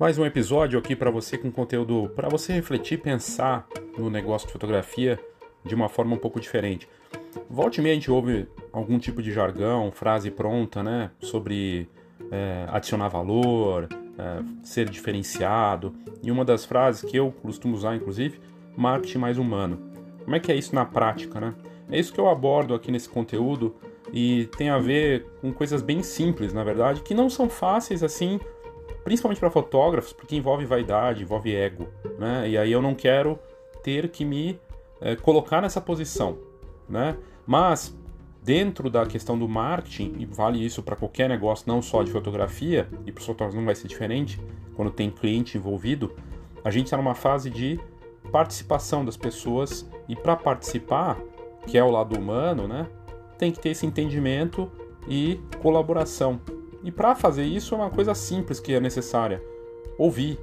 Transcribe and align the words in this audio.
Mais 0.00 0.16
um 0.16 0.24
episódio 0.24 0.78
aqui 0.78 0.96
para 0.96 1.10
você 1.10 1.36
com 1.36 1.52
conteúdo 1.52 2.10
para 2.16 2.26
você 2.26 2.54
refletir, 2.54 3.02
pensar 3.02 3.68
no 3.98 4.08
negócio 4.08 4.46
de 4.46 4.52
fotografia 4.54 5.20
de 5.62 5.74
uma 5.74 5.90
forma 5.90 6.14
um 6.14 6.18
pouco 6.18 6.40
diferente. 6.40 6.88
Volte 7.50 7.82
e 7.82 7.90
a 7.90 7.92
gente 7.92 8.10
ouve 8.10 8.48
algum 8.72 8.98
tipo 8.98 9.20
de 9.20 9.30
jargão, 9.30 9.92
frase 9.92 10.30
pronta, 10.30 10.82
né, 10.82 11.10
sobre 11.20 11.86
é, 12.30 12.64
adicionar 12.70 13.08
valor, 13.08 13.90
é, 13.92 14.42
ser 14.62 14.88
diferenciado. 14.88 15.94
E 16.22 16.30
uma 16.30 16.46
das 16.46 16.64
frases 16.64 17.02
que 17.02 17.18
eu 17.18 17.30
costumo 17.30 17.74
usar, 17.74 17.94
inclusive, 17.94 18.40
marketing 18.74 19.18
mais 19.18 19.36
humano. 19.36 19.92
Como 20.24 20.34
é 20.34 20.40
que 20.40 20.50
é 20.50 20.56
isso 20.56 20.74
na 20.74 20.86
prática, 20.86 21.38
né? 21.38 21.54
É 21.90 22.00
isso 22.00 22.10
que 22.10 22.18
eu 22.18 22.26
abordo 22.26 22.72
aqui 22.72 22.90
nesse 22.90 23.10
conteúdo 23.10 23.76
e 24.14 24.48
tem 24.56 24.70
a 24.70 24.78
ver 24.78 25.26
com 25.42 25.52
coisas 25.52 25.82
bem 25.82 26.02
simples, 26.02 26.54
na 26.54 26.64
verdade, 26.64 27.02
que 27.02 27.12
não 27.12 27.28
são 27.28 27.50
fáceis 27.50 28.02
assim 28.02 28.40
principalmente 29.04 29.38
para 29.38 29.50
fotógrafos, 29.50 30.12
porque 30.12 30.36
envolve 30.36 30.64
vaidade, 30.64 31.22
envolve 31.22 31.54
ego, 31.54 31.88
né? 32.18 32.48
E 32.48 32.58
aí 32.58 32.70
eu 32.72 32.82
não 32.82 32.94
quero 32.94 33.38
ter 33.82 34.08
que 34.08 34.24
me 34.24 34.58
é, 35.00 35.16
colocar 35.16 35.60
nessa 35.60 35.80
posição, 35.80 36.38
né? 36.88 37.16
Mas 37.46 37.96
dentro 38.42 38.88
da 38.88 39.04
questão 39.06 39.38
do 39.38 39.48
marketing, 39.48 40.14
e 40.18 40.26
vale 40.26 40.64
isso 40.64 40.82
para 40.82 40.96
qualquer 40.96 41.28
negócio, 41.28 41.64
não 41.66 41.82
só 41.82 42.02
de 42.02 42.10
fotografia, 42.10 42.88
e 43.06 43.12
para 43.12 43.20
os 43.20 43.26
fotógrafos 43.26 43.54
não 43.54 43.64
vai 43.64 43.74
ser 43.74 43.88
diferente, 43.88 44.40
quando 44.74 44.90
tem 44.90 45.10
cliente 45.10 45.58
envolvido, 45.58 46.14
a 46.64 46.70
gente 46.70 46.86
está 46.86 46.96
numa 46.96 47.14
fase 47.14 47.50
de 47.50 47.78
participação 48.30 49.04
das 49.04 49.16
pessoas 49.16 49.88
e 50.08 50.14
para 50.14 50.36
participar, 50.36 51.18
que 51.66 51.76
é 51.76 51.84
o 51.84 51.90
lado 51.90 52.18
humano, 52.18 52.66
né? 52.66 52.86
Tem 53.38 53.50
que 53.50 53.58
ter 53.58 53.70
esse 53.70 53.86
entendimento 53.86 54.70
e 55.08 55.40
colaboração. 55.60 56.40
E 56.82 56.90
para 56.90 57.14
fazer 57.14 57.44
isso 57.44 57.74
é 57.74 57.78
uma 57.78 57.90
coisa 57.90 58.14
simples 58.14 58.58
que 58.58 58.72
é 58.72 58.80
necessária: 58.80 59.42
ouvir, 59.98 60.38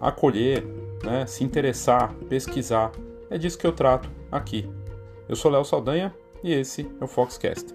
acolher, 0.00 0.64
né, 1.02 1.26
se 1.26 1.44
interessar, 1.44 2.12
pesquisar. 2.28 2.92
É 3.30 3.38
disso 3.38 3.58
que 3.58 3.66
eu 3.66 3.72
trato 3.72 4.10
aqui. 4.30 4.68
Eu 5.28 5.36
sou 5.36 5.50
Léo 5.50 5.64
Saldanha 5.64 6.14
e 6.42 6.52
esse 6.52 6.86
é 7.00 7.04
o 7.04 7.08
Foxcast. 7.08 7.74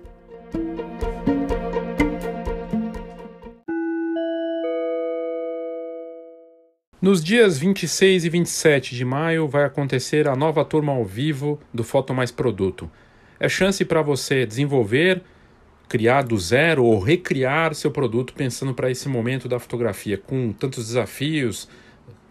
Nos 7.02 7.24
dias 7.24 7.58
26 7.58 8.26
e 8.26 8.30
27 8.30 8.94
de 8.94 9.06
maio 9.06 9.48
vai 9.48 9.64
acontecer 9.64 10.28
a 10.28 10.36
nova 10.36 10.66
turma 10.66 10.92
ao 10.92 11.06
vivo 11.06 11.58
do 11.74 11.82
Foto 11.82 12.14
Mais 12.14 12.30
Produto. 12.30 12.92
É 13.40 13.48
chance 13.48 13.86
para 13.86 14.02
você 14.02 14.46
desenvolver 14.46 15.24
criar 15.90 16.22
do 16.22 16.38
zero 16.38 16.86
ou 16.86 17.00
recriar 17.00 17.74
seu 17.74 17.90
produto 17.90 18.34
pensando 18.34 18.76
para 18.76 18.92
esse 18.92 19.10
momento 19.10 19.50
da 19.50 19.60
fotografia, 19.60 20.18
com 20.18 20.54
tantos 20.54 20.86
desafios 20.88 21.68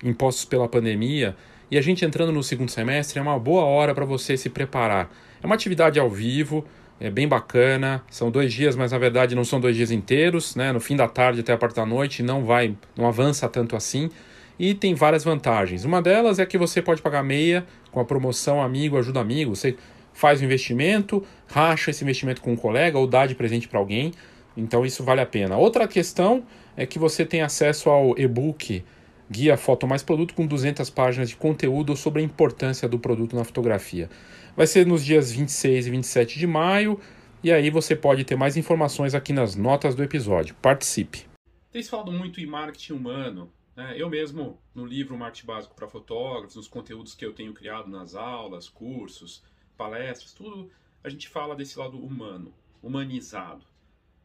impostos 0.03 0.45
pela 0.45 0.69
pandemia. 0.69 1.37
E 1.69 1.77
a 1.77 1.83
gente 1.83 2.05
entrando 2.05 2.33
no 2.33 2.43
segundo 2.43 2.71
semestre 2.71 3.19
é 3.19 3.23
uma 3.23 3.39
boa 3.39 3.65
hora 3.65 3.93
para 3.95 4.05
você 4.05 4.37
se 4.37 4.49
preparar. 4.49 5.11
É 5.43 5.45
uma 5.45 5.57
atividade 5.57 5.99
ao 5.99 6.09
vivo, 6.09 6.65
é 7.01 7.11
bem 7.11 7.27
bacana. 7.27 8.03
São 8.09 8.31
dois 8.31 8.53
dias, 8.53 8.77
mas 8.77 8.93
na 8.93 8.99
verdade 8.99 9.35
não 9.35 9.45
são 9.45 9.61
dois 9.61 9.77
dias 9.77 9.91
inteiros, 9.91 10.55
né? 10.55 10.73
No 10.73 10.81
fim 10.81 10.95
da 10.95 11.09
tarde 11.09 11.41
até 11.41 11.53
a 11.53 11.59
parte 11.59 11.75
da 11.75 11.85
noite 11.85 12.23
não 12.23 12.45
vai, 12.45 12.75
não 12.97 13.07
avança 13.07 13.49
tanto 13.49 13.75
assim. 13.75 14.09
E 14.57 14.73
tem 14.73 14.95
várias 14.95 15.25
vantagens. 15.25 15.85
Uma 15.85 16.01
delas 16.01 16.39
é 16.39 16.47
que 16.47 16.57
você 16.57 16.81
pode 16.81 17.03
pagar 17.03 17.23
meia 17.25 17.67
com 17.91 18.01
a 18.01 18.05
promoção 18.05 18.63
Amigo 18.63 18.97
Ajuda 18.97 19.21
Amigo. 19.21 19.55
Você 19.55 19.77
faz 20.19 20.41
o 20.41 20.45
investimento, 20.45 21.25
racha 21.47 21.93
esse 21.93 22.03
investimento 22.03 22.43
com 22.43 22.51
um 22.51 22.57
colega 22.57 22.99
ou 22.99 23.07
dá 23.07 23.25
de 23.25 23.37
presente 23.37 23.69
para 23.69 23.79
alguém. 23.79 24.13
Então 24.57 24.85
isso 24.85 25.05
vale 25.05 25.21
a 25.21 25.27
pena. 25.27 25.57
Outra 25.57 25.87
questão 25.87 26.45
é 26.77 26.85
que 26.85 26.99
você 26.99 27.25
tem 27.25 27.41
acesso 27.41 27.89
ao 27.89 28.19
e-book 28.19 28.85
Guia 29.31 29.57
Foto 29.57 29.87
Mais 29.87 30.03
Produto 30.03 30.35
com 30.35 30.45
200 30.45 30.91
páginas 30.91 31.29
de 31.29 31.37
conteúdo 31.37 31.95
sobre 31.95 32.21
a 32.21 32.25
importância 32.25 32.89
do 32.89 32.99
produto 32.99 33.37
na 33.37 33.45
fotografia. 33.45 34.11
Vai 34.57 34.67
ser 34.67 34.85
nos 34.85 35.05
dias 35.05 35.31
26 35.31 35.87
e 35.87 35.91
27 35.91 36.37
de 36.37 36.49
maio 36.49 36.99
e 37.41 37.53
aí 37.53 37.71
você 37.71 37.95
pode 37.95 38.25
ter 38.25 38.35
mais 38.35 38.57
informações 38.57 39.15
aqui 39.15 39.33
nas 39.33 39.55
notas 39.55 39.95
do 39.95 40.03
episódio. 40.03 40.57
Participe! 40.61 41.27
Se 41.73 41.83
falado 41.85 42.11
muito 42.11 42.41
em 42.41 42.47
marketing 42.47 42.95
humano. 42.95 43.53
Né? 43.77 43.95
Eu 43.97 44.11
mesmo, 44.11 44.59
no 44.75 44.85
livro 44.85 45.17
Marketing 45.17 45.47
Básico 45.47 45.77
para 45.77 45.87
Fotógrafos, 45.87 46.57
nos 46.57 46.67
conteúdos 46.67 47.15
que 47.15 47.25
eu 47.25 47.33
tenho 47.33 47.55
criado 47.55 47.89
nas 47.89 48.17
aulas, 48.17 48.69
cursos, 48.69 49.45
palestras, 49.79 50.33
tudo, 50.33 50.71
a 51.03 51.09
gente 51.09 51.29
fala 51.29 51.55
desse 51.55 51.79
lado 51.79 51.97
humano, 51.97 52.53
humanizado. 52.83 53.65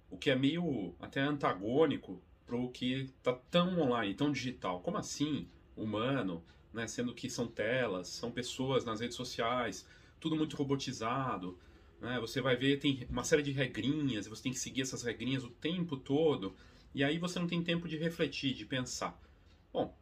O 0.09 0.17
que 0.17 0.31
é 0.31 0.35
meio 0.35 0.95
até 0.99 1.21
antagônico 1.21 2.21
para 2.45 2.57
o 2.57 2.69
que 2.69 3.03
está 3.17 3.33
tão 3.49 3.79
online, 3.79 4.13
tão 4.15 4.31
digital. 4.31 4.81
Como 4.81 4.97
assim 4.97 5.47
humano, 5.77 6.43
né? 6.73 6.87
sendo 6.87 7.13
que 7.13 7.29
são 7.29 7.47
telas, 7.47 8.07
são 8.07 8.31
pessoas 8.31 8.83
nas 8.83 8.99
redes 8.99 9.15
sociais, 9.15 9.87
tudo 10.19 10.35
muito 10.35 10.55
robotizado. 10.55 11.57
Né? 12.01 12.19
Você 12.19 12.41
vai 12.41 12.55
ver, 12.55 12.79
tem 12.79 13.07
uma 13.09 13.23
série 13.23 13.43
de 13.43 13.51
regrinhas, 13.51 14.27
você 14.27 14.43
tem 14.43 14.51
que 14.51 14.59
seguir 14.59 14.81
essas 14.81 15.03
regrinhas 15.03 15.43
o 15.43 15.49
tempo 15.49 15.95
todo, 15.95 16.55
e 16.93 17.03
aí 17.03 17.17
você 17.17 17.39
não 17.39 17.47
tem 17.47 17.63
tempo 17.63 17.87
de 17.87 17.97
refletir, 17.97 18.53
de 18.53 18.65
pensar. 18.65 19.19
Bom, 19.71 19.95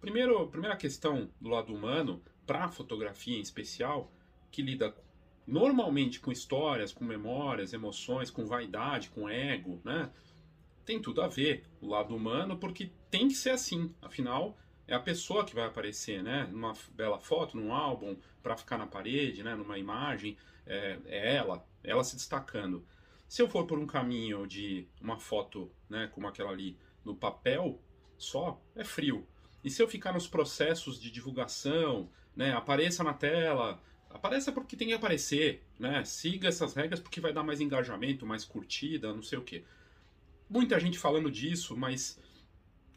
primeiro, 0.00 0.46
primeira 0.48 0.76
questão 0.76 1.30
do 1.40 1.48
lado 1.48 1.74
humano, 1.74 2.22
para 2.46 2.64
a 2.64 2.68
fotografia 2.68 3.36
em 3.36 3.42
especial, 3.42 4.10
que 4.50 4.62
lida 4.62 4.94
normalmente 5.46 6.20
com 6.20 6.30
histórias, 6.30 6.92
com 6.92 7.04
memórias, 7.04 7.72
emoções, 7.72 8.30
com 8.30 8.44
vaidade, 8.44 9.08
com 9.08 9.28
ego, 9.28 9.80
né? 9.82 10.10
Tem 10.84 11.00
tudo 11.00 11.22
a 11.22 11.28
ver 11.28 11.64
o 11.80 11.88
lado 11.88 12.14
humano, 12.14 12.58
porque 12.58 12.90
tem 13.10 13.28
que 13.28 13.34
ser 13.34 13.50
assim. 13.50 13.94
Afinal, 14.02 14.56
é 14.86 14.94
a 14.94 15.00
pessoa 15.00 15.44
que 15.44 15.54
vai 15.54 15.64
aparecer, 15.64 16.22
né? 16.22 16.48
Numa 16.50 16.74
bela 16.94 17.18
foto, 17.18 17.56
num 17.56 17.72
álbum, 17.72 18.16
para 18.42 18.56
ficar 18.56 18.78
na 18.78 18.86
parede, 18.86 19.42
né? 19.42 19.54
Numa 19.54 19.78
imagem, 19.78 20.36
é, 20.66 20.98
é, 21.06 21.36
ela, 21.36 21.66
ela 21.82 22.04
se 22.04 22.16
destacando. 22.16 22.86
Se 23.26 23.42
eu 23.42 23.48
for 23.48 23.66
por 23.66 23.78
um 23.78 23.86
caminho 23.86 24.46
de 24.46 24.86
uma 25.00 25.18
foto, 25.18 25.70
né? 25.88 26.08
Como 26.08 26.26
aquela 26.26 26.50
ali, 26.50 26.78
no 27.04 27.14
papel 27.14 27.80
só, 28.18 28.60
é 28.74 28.84
frio. 28.84 29.26
E 29.64 29.70
se 29.70 29.82
eu 29.82 29.88
ficar 29.88 30.12
nos 30.12 30.26
processos 30.26 31.00
de 31.00 31.10
divulgação, 31.10 32.10
né? 32.34 32.52
Apareça 32.52 33.02
na 33.02 33.12
tela, 33.12 33.82
Apareça 34.10 34.50
porque 34.50 34.76
tem 34.76 34.88
que 34.88 34.94
aparecer, 34.94 35.62
né? 35.78 36.04
Siga 36.04 36.48
essas 36.48 36.74
regras 36.74 37.00
porque 37.00 37.20
vai 37.20 37.32
dar 37.32 37.42
mais 37.42 37.60
engajamento, 37.60 38.26
mais 38.26 38.44
curtida, 38.44 39.12
não 39.12 39.22
sei 39.22 39.38
o 39.38 39.42
que. 39.42 39.64
Muita 40.48 40.80
gente 40.80 40.98
falando 40.98 41.30
disso, 41.30 41.76
mas 41.76 42.18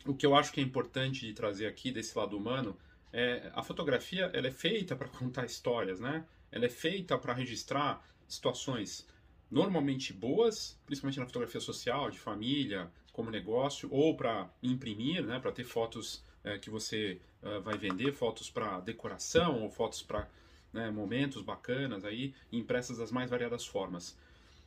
o 0.05 0.15
que 0.15 0.25
eu 0.25 0.35
acho 0.35 0.51
que 0.51 0.59
é 0.59 0.63
importante 0.63 1.27
de 1.27 1.33
trazer 1.33 1.67
aqui 1.67 1.91
desse 1.91 2.17
lado 2.17 2.37
humano 2.37 2.77
é 3.11 3.51
a 3.53 3.61
fotografia, 3.61 4.31
ela 4.33 4.47
é 4.47 4.51
feita 4.51 4.95
para 4.95 5.07
contar 5.09 5.45
histórias, 5.45 5.99
né? 5.99 6.25
Ela 6.51 6.65
é 6.65 6.69
feita 6.69 7.17
para 7.17 7.33
registrar 7.33 8.05
situações 8.27 9.07
normalmente 9.49 10.13
boas, 10.13 10.79
principalmente 10.85 11.19
na 11.19 11.25
fotografia 11.25 11.59
social, 11.59 12.09
de 12.09 12.17
família, 12.17 12.89
como 13.11 13.29
negócio, 13.29 13.89
ou 13.91 14.15
para 14.15 14.49
imprimir, 14.63 15.23
né? 15.23 15.39
Para 15.39 15.51
ter 15.51 15.65
fotos 15.65 16.23
é, 16.43 16.57
que 16.57 16.69
você 16.69 17.19
é, 17.41 17.59
vai 17.59 17.77
vender, 17.77 18.13
fotos 18.13 18.49
para 18.49 18.79
decoração 18.79 19.61
ou 19.61 19.69
fotos 19.69 20.01
para 20.01 20.27
né, 20.73 20.89
momentos 20.89 21.41
bacanas 21.41 22.05
aí, 22.05 22.33
impressas 22.51 22.97
das 22.97 23.11
mais 23.11 23.29
variadas 23.29 23.65
formas. 23.65 24.17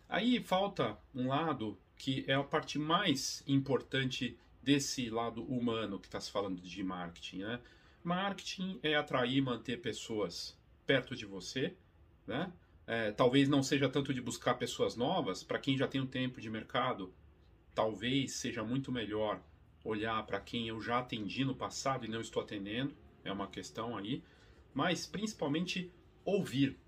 Aí 0.08 0.42
falta 0.42 0.96
um 1.14 1.28
lado 1.28 1.78
que 1.96 2.24
é 2.26 2.34
a 2.34 2.42
parte 2.42 2.78
mais 2.78 3.42
importante 3.46 4.36
desse 4.62 5.08
lado 5.08 5.42
humano 5.44 5.98
que 5.98 6.06
está 6.06 6.20
se 6.20 6.30
falando 6.30 6.60
de 6.60 6.82
marketing. 6.82 7.38
Né? 7.38 7.60
Marketing 8.02 8.78
é 8.82 8.94
atrair 8.94 9.36
e 9.36 9.40
manter 9.40 9.80
pessoas 9.80 10.58
perto 10.86 11.14
de 11.14 11.24
você, 11.24 11.74
né? 12.26 12.52
É, 12.86 13.10
talvez 13.12 13.48
não 13.48 13.62
seja 13.62 13.88
tanto 13.88 14.12
de 14.12 14.20
buscar 14.20 14.56
pessoas 14.56 14.94
novas, 14.94 15.42
para 15.42 15.58
quem 15.58 15.74
já 15.74 15.88
tem 15.88 16.02
um 16.02 16.06
tempo 16.06 16.38
de 16.38 16.50
mercado, 16.50 17.14
talvez 17.74 18.32
seja 18.32 18.62
muito 18.62 18.92
melhor 18.92 19.40
olhar 19.82 20.22
para 20.26 20.38
quem 20.38 20.68
eu 20.68 20.78
já 20.82 20.98
atendi 20.98 21.46
no 21.46 21.54
passado 21.54 22.04
e 22.04 22.08
não 22.08 22.20
estou 22.20 22.42
atendendo, 22.42 22.94
é 23.24 23.32
uma 23.32 23.46
questão 23.46 23.96
aí 23.96 24.22
mas 24.74 25.06
principalmente 25.06 25.90
ouvir. 26.24 26.78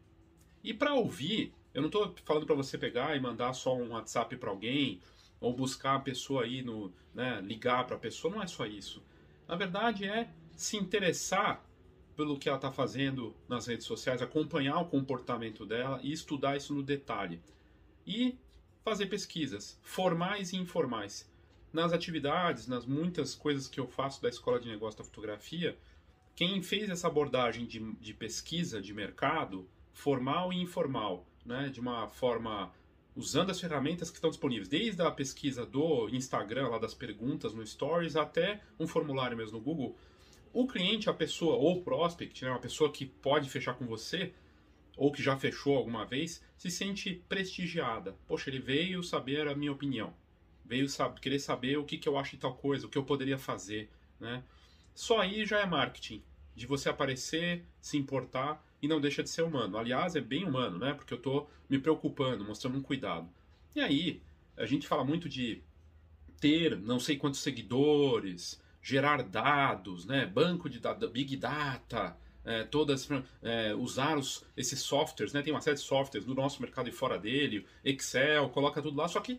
E 0.62 0.72
para 0.74 0.94
ouvir, 0.94 1.52
eu 1.72 1.82
não 1.82 1.88
estou 1.88 2.14
falando 2.24 2.46
para 2.46 2.54
você 2.54 2.78
pegar 2.78 3.16
e 3.16 3.20
mandar 3.20 3.52
só 3.52 3.76
um 3.76 3.90
WhatsApp 3.90 4.36
para 4.36 4.50
alguém 4.50 5.00
ou 5.40 5.52
buscar 5.52 5.96
a 5.96 6.00
pessoa 6.00 6.44
aí 6.44 6.62
no, 6.62 6.92
né, 7.14 7.40
ligar 7.42 7.86
para 7.86 7.96
a 7.96 7.98
pessoa, 7.98 8.34
não 8.34 8.42
é 8.42 8.46
só 8.46 8.66
isso. 8.66 9.02
Na 9.46 9.54
verdade 9.54 10.04
é 10.04 10.28
se 10.56 10.76
interessar 10.76 11.64
pelo 12.16 12.38
que 12.38 12.48
ela 12.48 12.56
está 12.56 12.72
fazendo 12.72 13.36
nas 13.46 13.66
redes 13.66 13.86
sociais, 13.86 14.22
acompanhar 14.22 14.78
o 14.80 14.86
comportamento 14.86 15.66
dela 15.66 16.00
e 16.02 16.10
estudar 16.10 16.56
isso 16.56 16.74
no 16.74 16.82
detalhe. 16.82 17.40
E 18.06 18.38
fazer 18.82 19.06
pesquisas, 19.06 19.78
formais 19.82 20.52
e 20.52 20.56
informais. 20.56 21.30
Nas 21.72 21.92
atividades, 21.92 22.66
nas 22.66 22.86
muitas 22.86 23.34
coisas 23.34 23.68
que 23.68 23.78
eu 23.78 23.86
faço 23.86 24.22
da 24.22 24.30
Escola 24.30 24.58
de 24.58 24.68
Negócio 24.68 24.98
da 24.98 25.04
Fotografia, 25.04 25.76
quem 26.36 26.62
fez 26.62 26.90
essa 26.90 27.08
abordagem 27.08 27.64
de, 27.64 27.80
de 27.94 28.12
pesquisa 28.12 28.80
de 28.80 28.92
mercado, 28.92 29.66
formal 29.90 30.52
e 30.52 30.60
informal, 30.60 31.26
né, 31.44 31.70
de 31.70 31.80
uma 31.80 32.06
forma 32.08 32.70
usando 33.16 33.48
as 33.48 33.58
ferramentas 33.58 34.10
que 34.10 34.18
estão 34.18 34.28
disponíveis, 34.28 34.68
desde 34.68 35.00
a 35.00 35.10
pesquisa 35.10 35.64
do 35.64 36.10
Instagram, 36.10 36.68
lá 36.68 36.78
das 36.78 36.92
perguntas 36.92 37.54
no 37.54 37.66
Stories, 37.66 38.14
até 38.14 38.60
um 38.78 38.86
formulário 38.86 39.34
mesmo 39.34 39.56
no 39.56 39.64
Google, 39.64 39.96
o 40.52 40.66
cliente, 40.66 41.08
a 41.08 41.14
pessoa, 41.14 41.56
ou 41.56 41.78
o 41.78 41.82
prospect, 41.82 42.44
né, 42.44 42.50
uma 42.50 42.60
pessoa 42.60 42.92
que 42.92 43.06
pode 43.06 43.48
fechar 43.48 43.72
com 43.72 43.86
você, 43.86 44.34
ou 44.94 45.10
que 45.10 45.22
já 45.22 45.38
fechou 45.38 45.76
alguma 45.76 46.04
vez, 46.04 46.44
se 46.56 46.70
sente 46.70 47.22
prestigiada. 47.26 48.14
Poxa, 48.26 48.50
ele 48.50 48.58
veio 48.58 49.02
saber 49.02 49.48
a 49.48 49.54
minha 49.54 49.72
opinião, 49.72 50.12
veio 50.64 50.86
saber, 50.86 51.20
querer 51.20 51.38
saber 51.38 51.78
o 51.78 51.84
que, 51.84 51.96
que 51.96 52.08
eu 52.08 52.18
acho 52.18 52.32
de 52.32 52.42
tal 52.42 52.54
coisa, 52.54 52.86
o 52.86 52.90
que 52.90 52.98
eu 52.98 53.04
poderia 53.04 53.38
fazer. 53.38 53.90
Né? 54.20 54.42
Só 54.96 55.20
aí 55.20 55.44
já 55.44 55.60
é 55.60 55.66
marketing, 55.66 56.22
de 56.54 56.66
você 56.66 56.88
aparecer, 56.88 57.62
se 57.82 57.98
importar 57.98 58.64
e 58.80 58.88
não 58.88 58.98
deixa 58.98 59.22
de 59.22 59.28
ser 59.28 59.42
humano. 59.42 59.76
Aliás, 59.76 60.16
é 60.16 60.22
bem 60.22 60.42
humano, 60.42 60.78
né? 60.78 60.94
Porque 60.94 61.12
eu 61.12 61.18
estou 61.18 61.50
me 61.68 61.78
preocupando, 61.78 62.42
mostrando 62.42 62.78
um 62.78 62.82
cuidado. 62.82 63.28
E 63.74 63.80
aí, 63.80 64.22
a 64.56 64.64
gente 64.64 64.88
fala 64.88 65.04
muito 65.04 65.28
de 65.28 65.62
ter 66.40 66.78
não 66.78 66.98
sei 66.98 67.18
quantos 67.18 67.40
seguidores, 67.40 68.58
gerar 68.80 69.22
dados, 69.22 70.06
né? 70.06 70.24
Banco 70.24 70.70
de 70.70 70.80
dados, 70.80 71.10
Big 71.10 71.36
Data, 71.36 72.16
é, 72.42 72.64
todas 72.64 73.06
é, 73.42 73.74
usar 73.74 74.16
os, 74.16 74.46
esses 74.56 74.80
softwares, 74.80 75.34
né? 75.34 75.42
Tem 75.42 75.52
uma 75.52 75.60
série 75.60 75.76
de 75.76 75.82
softwares 75.82 76.26
do 76.26 76.34
nosso 76.34 76.62
mercado 76.62 76.88
e 76.88 76.92
fora 76.92 77.18
dele, 77.18 77.66
Excel, 77.84 78.48
coloca 78.48 78.80
tudo 78.80 78.96
lá, 78.96 79.06
só 79.08 79.20
que 79.20 79.38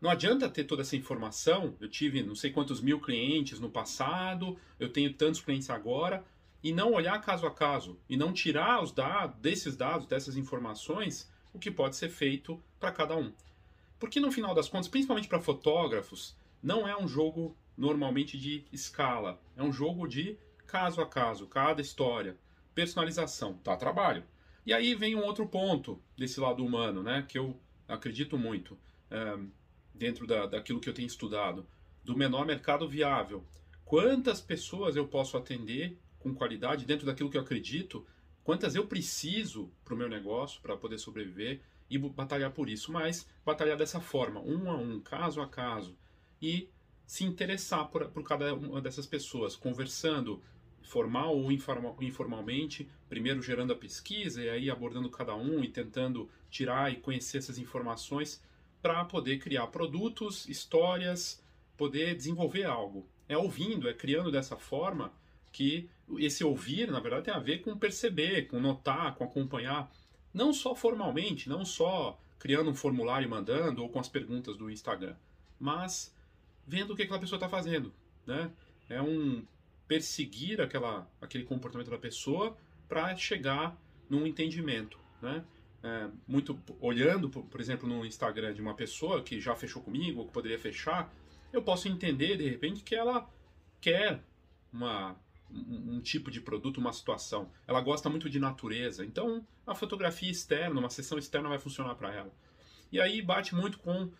não 0.00 0.10
adianta 0.10 0.48
ter 0.48 0.64
toda 0.64 0.82
essa 0.82 0.96
informação. 0.96 1.76
Eu 1.80 1.88
tive 1.88 2.22
não 2.22 2.34
sei 2.34 2.50
quantos 2.50 2.80
mil 2.80 3.00
clientes 3.00 3.60
no 3.60 3.70
passado, 3.70 4.58
eu 4.78 4.88
tenho 4.88 5.12
tantos 5.12 5.40
clientes 5.40 5.68
agora, 5.68 6.24
e 6.62 6.72
não 6.72 6.92
olhar 6.92 7.20
caso 7.20 7.46
a 7.46 7.50
caso, 7.50 7.98
e 8.08 8.16
não 8.16 8.32
tirar 8.32 8.82
os 8.82 8.92
dados, 8.92 9.36
desses 9.40 9.76
dados, 9.76 10.06
dessas 10.06 10.36
informações, 10.36 11.30
o 11.52 11.58
que 11.58 11.70
pode 11.70 11.96
ser 11.96 12.08
feito 12.08 12.62
para 12.78 12.92
cada 12.92 13.16
um. 13.16 13.32
Porque 13.98 14.20
no 14.20 14.32
final 14.32 14.54
das 14.54 14.68
contas, 14.68 14.88
principalmente 14.88 15.28
para 15.28 15.40
fotógrafos, 15.40 16.36
não 16.62 16.86
é 16.88 16.96
um 16.96 17.08
jogo 17.08 17.56
normalmente 17.76 18.38
de 18.38 18.64
escala, 18.72 19.40
é 19.56 19.62
um 19.62 19.72
jogo 19.72 20.06
de 20.06 20.36
caso 20.66 21.00
a 21.00 21.06
caso, 21.06 21.46
cada 21.46 21.80
história, 21.80 22.36
personalização, 22.74 23.54
tá 23.54 23.76
trabalho. 23.76 24.22
E 24.64 24.72
aí 24.72 24.94
vem 24.94 25.16
um 25.16 25.24
outro 25.24 25.46
ponto 25.46 26.00
desse 26.16 26.38
lado 26.38 26.64
humano, 26.64 27.02
né, 27.02 27.24
que 27.26 27.38
eu 27.38 27.58
acredito 27.88 28.38
muito, 28.38 28.78
dentro 30.00 30.26
da, 30.26 30.46
daquilo 30.46 30.80
que 30.80 30.88
eu 30.88 30.94
tenho 30.94 31.06
estudado, 31.06 31.66
do 32.02 32.16
menor 32.16 32.46
mercado 32.46 32.88
viável. 32.88 33.44
Quantas 33.84 34.40
pessoas 34.40 34.96
eu 34.96 35.06
posso 35.06 35.36
atender 35.36 35.98
com 36.18 36.34
qualidade 36.34 36.86
dentro 36.86 37.04
daquilo 37.04 37.28
que 37.30 37.36
eu 37.36 37.42
acredito, 37.42 38.06
quantas 38.42 38.74
eu 38.74 38.86
preciso 38.86 39.70
para 39.84 39.92
o 39.94 39.96
meu 39.96 40.08
negócio, 40.08 40.62
para 40.62 40.74
poder 40.74 40.98
sobreviver 40.98 41.60
e 41.90 41.98
batalhar 41.98 42.50
por 42.50 42.70
isso, 42.70 42.90
mas 42.90 43.28
batalhar 43.44 43.76
dessa 43.76 44.00
forma, 44.00 44.40
um 44.40 44.70
a 44.70 44.76
um, 44.76 45.00
caso 45.00 45.42
a 45.42 45.46
caso, 45.46 45.94
e 46.40 46.70
se 47.06 47.24
interessar 47.24 47.88
por, 47.88 48.08
por 48.08 48.22
cada 48.22 48.54
uma 48.54 48.80
dessas 48.80 49.06
pessoas, 49.06 49.54
conversando, 49.54 50.42
formal 50.80 51.36
ou 51.36 51.52
informal, 51.52 51.94
informalmente, 52.00 52.88
primeiro 53.06 53.42
gerando 53.42 53.74
a 53.74 53.76
pesquisa 53.76 54.42
e 54.42 54.48
aí 54.48 54.70
abordando 54.70 55.10
cada 55.10 55.34
um 55.34 55.62
e 55.62 55.68
tentando 55.68 56.30
tirar 56.48 56.90
e 56.90 56.96
conhecer 56.96 57.38
essas 57.38 57.58
informações 57.58 58.40
para 58.82 59.04
poder 59.04 59.38
criar 59.38 59.66
produtos, 59.68 60.48
histórias, 60.48 61.42
poder 61.76 62.14
desenvolver 62.14 62.64
algo. 62.64 63.06
É 63.28 63.36
ouvindo, 63.36 63.88
é 63.88 63.94
criando 63.94 64.30
dessa 64.30 64.56
forma 64.56 65.12
que 65.52 65.88
esse 66.18 66.44
ouvir, 66.44 66.90
na 66.90 67.00
verdade, 67.00 67.24
tem 67.24 67.34
a 67.34 67.38
ver 67.38 67.58
com 67.58 67.76
perceber, 67.76 68.46
com 68.46 68.60
notar, 68.60 69.14
com 69.14 69.24
acompanhar, 69.24 69.90
não 70.32 70.52
só 70.52 70.74
formalmente, 70.74 71.48
não 71.48 71.64
só 71.64 72.18
criando 72.38 72.70
um 72.70 72.74
formulário 72.74 73.26
e 73.26 73.28
mandando 73.28 73.82
ou 73.82 73.88
com 73.88 73.98
as 73.98 74.08
perguntas 74.08 74.56
do 74.56 74.70
Instagram, 74.70 75.14
mas 75.58 76.14
vendo 76.66 76.92
o 76.92 76.96
que 76.96 77.02
aquela 77.02 77.18
pessoa 77.18 77.36
está 77.36 77.48
fazendo, 77.48 77.92
né? 78.26 78.50
É 78.88 79.00
um 79.00 79.44
perseguir 79.86 80.60
aquela, 80.60 81.08
aquele 81.20 81.44
comportamento 81.44 81.90
da 81.90 81.98
pessoa 81.98 82.56
para 82.88 83.14
chegar 83.16 83.76
num 84.08 84.26
entendimento, 84.26 84.98
né? 85.20 85.44
É, 85.82 86.08
muito 86.28 86.58
olhando, 86.78 87.30
por, 87.30 87.42
por, 87.44 87.60
exemplo, 87.60 87.88
no 87.88 88.04
Instagram 88.04 88.52
de 88.52 88.60
uma 88.60 88.74
pessoa 88.74 89.22
que 89.22 89.40
já 89.40 89.54
fechou 89.56 89.82
comigo 89.82 90.20
ou 90.20 90.26
que 90.26 90.32
poderia 90.32 90.58
fechar, 90.58 91.10
eu 91.52 91.62
posso 91.62 91.88
entender 91.88 92.36
de 92.36 92.48
repente 92.48 92.82
que 92.82 92.94
ela 92.94 93.28
quer 93.80 94.22
uma 94.70 95.16
um, 95.50 95.96
um 95.96 96.00
tipo 96.00 96.30
de 96.30 96.40
produto, 96.40 96.78
uma 96.78 96.92
situação. 96.92 97.50
Ela 97.66 97.80
gosta 97.80 98.08
muito 98.08 98.28
de 98.28 98.38
natureza, 98.38 99.04
então 99.04 99.44
a 99.66 99.74
fotografia 99.74 100.30
externa, 100.30 100.78
uma 100.78 100.90
sessão 100.90 101.18
externa 101.18 101.48
vai 101.48 101.58
funcionar 101.58 101.94
para 101.94 102.14
ela. 102.14 102.32
E 102.92 103.00
aí 103.00 103.22
bate 103.22 103.54
muito 103.54 103.78
com 103.78 104.04
uh, 104.04 104.12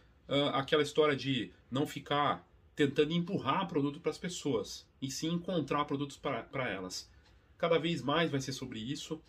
aquela 0.52 0.82
história 0.82 1.16
de 1.16 1.52
não 1.70 1.86
ficar 1.86 2.46
tentando 2.74 3.12
empurrar 3.12 3.68
produto 3.68 4.00
para 4.00 4.10
as 4.10 4.18
pessoas, 4.18 4.86
e 5.02 5.10
sim 5.10 5.32
encontrar 5.32 5.84
produtos 5.84 6.16
para 6.16 6.68
elas. 6.68 7.10
Cada 7.58 7.78
vez 7.78 8.00
mais 8.00 8.30
vai 8.30 8.40
ser 8.40 8.52
sobre 8.52 8.78
isso. 8.78 9.20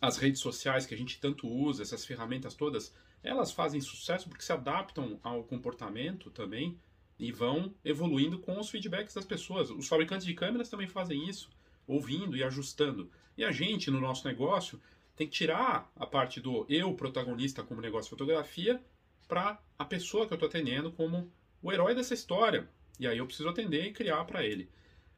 As 0.00 0.18
redes 0.18 0.40
sociais 0.40 0.84
que 0.84 0.94
a 0.94 0.98
gente 0.98 1.18
tanto 1.18 1.48
usa, 1.48 1.82
essas 1.82 2.04
ferramentas 2.04 2.54
todas, 2.54 2.94
elas 3.22 3.50
fazem 3.50 3.80
sucesso 3.80 4.28
porque 4.28 4.44
se 4.44 4.52
adaptam 4.52 5.18
ao 5.22 5.42
comportamento 5.42 6.30
também 6.30 6.78
e 7.18 7.32
vão 7.32 7.74
evoluindo 7.84 8.38
com 8.38 8.58
os 8.60 8.68
feedbacks 8.68 9.14
das 9.14 9.24
pessoas. 9.24 9.70
Os 9.70 9.88
fabricantes 9.88 10.26
de 10.26 10.34
câmeras 10.34 10.68
também 10.68 10.86
fazem 10.86 11.26
isso, 11.28 11.50
ouvindo 11.86 12.36
e 12.36 12.44
ajustando. 12.44 13.10
E 13.36 13.44
a 13.44 13.50
gente, 13.50 13.90
no 13.90 14.00
nosso 14.00 14.26
negócio, 14.26 14.80
tem 15.16 15.26
que 15.26 15.32
tirar 15.32 15.90
a 15.96 16.06
parte 16.06 16.40
do 16.40 16.66
eu, 16.68 16.92
protagonista, 16.94 17.62
como 17.62 17.80
negócio 17.80 18.04
de 18.04 18.10
fotografia, 18.10 18.82
para 19.26 19.58
a 19.78 19.84
pessoa 19.84 20.26
que 20.26 20.32
eu 20.32 20.36
estou 20.36 20.48
atendendo 20.48 20.92
como 20.92 21.32
o 21.62 21.72
herói 21.72 21.94
dessa 21.94 22.14
história. 22.14 22.68
E 23.00 23.06
aí 23.06 23.18
eu 23.18 23.26
preciso 23.26 23.48
atender 23.48 23.86
e 23.86 23.92
criar 23.92 24.24
para 24.24 24.44
ele. 24.44 24.68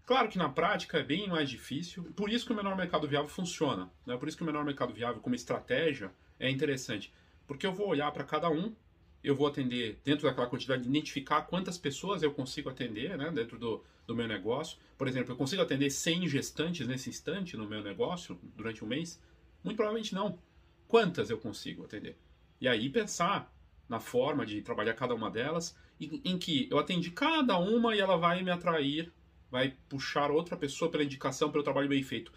Claro 0.09 0.31
que 0.31 0.39
na 0.39 0.49
prática 0.49 0.97
é 0.97 1.03
bem 1.03 1.29
mais 1.29 1.51
difícil, 1.51 2.03
por 2.17 2.31
isso 2.31 2.47
que 2.47 2.53
o 2.55 2.57
menor 2.57 2.75
mercado 2.75 3.07
viável 3.07 3.29
funciona. 3.29 3.91
Né? 4.07 4.17
Por 4.17 4.27
isso 4.27 4.39
que 4.39 4.43
o 4.43 4.47
menor 4.47 4.65
mercado 4.65 4.91
viável, 4.91 5.21
como 5.21 5.35
estratégia, 5.35 6.11
é 6.41 6.49
interessante. 6.49 7.13
Porque 7.47 7.67
eu 7.67 7.75
vou 7.75 7.89
olhar 7.89 8.11
para 8.11 8.25
cada 8.25 8.49
um 8.49 8.75
eu 9.23 9.37
vou 9.37 9.47
atender 9.47 10.01
dentro 10.03 10.27
daquela 10.27 10.47
quantidade, 10.47 10.89
identificar 10.89 11.43
quantas 11.43 11.77
pessoas 11.77 12.23
eu 12.23 12.33
consigo 12.33 12.71
atender 12.71 13.19
né, 13.19 13.31
dentro 13.31 13.59
do, 13.59 13.85
do 14.07 14.17
meu 14.17 14.27
negócio. 14.27 14.79
Por 14.97 15.07
exemplo, 15.07 15.33
eu 15.33 15.37
consigo 15.37 15.61
atender 15.61 15.91
100 15.91 16.27
gestantes 16.27 16.89
nesse 16.89 17.11
instante 17.11 17.55
no 17.55 17.69
meu 17.69 17.83
negócio 17.83 18.41
durante 18.57 18.83
um 18.83 18.89
mês? 18.89 19.21
Muito 19.63 19.77
provavelmente 19.77 20.15
não. 20.15 20.39
Quantas 20.87 21.29
eu 21.29 21.37
consigo 21.37 21.85
atender? 21.85 22.17
E 22.59 22.67
aí 22.67 22.89
pensar 22.89 23.53
na 23.87 24.01
forma 24.01 24.47
de 24.47 24.63
trabalhar 24.63 24.95
cada 24.95 25.15
uma 25.15 25.31
delas, 25.31 25.77
em, 26.01 26.23
em 26.25 26.39
que 26.39 26.67
eu 26.71 26.79
atendi 26.79 27.11
cada 27.11 27.59
uma 27.59 27.95
e 27.95 28.01
ela 28.01 28.17
vai 28.17 28.43
me 28.43 28.51
atrair, 28.51 29.13
vai 29.51 29.75
puxar 29.89 30.31
outra 30.31 30.57
pessoa 30.57 30.91
pela 30.91 31.05
indicação, 31.05 31.51
pelo 31.51 31.65
trabalho 31.65 31.89
bem 31.89 32.03
feito. 32.03 32.33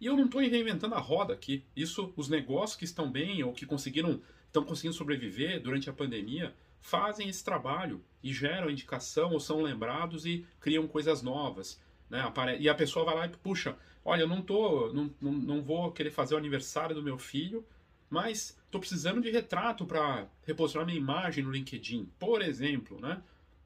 E 0.00 0.06
eu 0.06 0.16
não 0.16 0.26
estou 0.26 0.40
reinventando 0.40 0.94
a 0.94 1.00
roda 1.00 1.32
aqui. 1.32 1.64
Isso, 1.74 2.12
os 2.16 2.28
negócios 2.28 2.76
que 2.76 2.84
estão 2.84 3.10
bem 3.10 3.42
ou 3.42 3.52
que 3.52 3.64
conseguiram 3.64 4.20
estão 4.46 4.64
conseguindo 4.64 4.94
sobreviver 4.94 5.60
durante 5.60 5.90
a 5.90 5.92
pandemia 5.92 6.54
fazem 6.80 7.28
esse 7.28 7.44
trabalho 7.44 8.02
e 8.22 8.32
geram 8.32 8.70
indicação 8.70 9.32
ou 9.32 9.40
são 9.40 9.62
lembrados 9.62 10.24
e 10.24 10.46
criam 10.60 10.86
coisas 10.86 11.22
novas. 11.22 11.80
Né? 12.08 12.22
E 12.60 12.68
a 12.68 12.74
pessoa 12.74 13.04
vai 13.04 13.14
lá 13.14 13.26
e 13.26 13.30
puxa, 13.30 13.76
olha, 14.04 14.22
eu 14.22 14.28
não 14.28 14.40
tô, 14.40 14.92
não, 14.92 15.14
não, 15.20 15.32
não 15.32 15.62
vou 15.62 15.90
querer 15.92 16.10
fazer 16.10 16.34
o 16.34 16.38
aniversário 16.38 16.94
do 16.94 17.02
meu 17.02 17.18
filho, 17.18 17.66
mas 18.08 18.56
estou 18.64 18.80
precisando 18.80 19.20
de 19.20 19.30
retrato 19.30 19.84
para 19.84 20.28
reposicionar 20.46 20.86
minha 20.86 20.98
imagem 20.98 21.42
no 21.42 21.50
LinkedIn, 21.50 22.08
por 22.18 22.40
exemplo, 22.40 23.00
né? 23.00 23.20